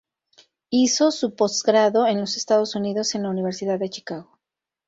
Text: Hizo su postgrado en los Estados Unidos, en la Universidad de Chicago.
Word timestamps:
Hizo 0.71 1.11
su 1.11 1.35
postgrado 1.35 2.07
en 2.07 2.19
los 2.21 2.35
Estados 2.35 2.73
Unidos, 2.73 3.13
en 3.13 3.21
la 3.21 3.29
Universidad 3.29 3.77
de 3.77 3.91
Chicago. 3.91 4.39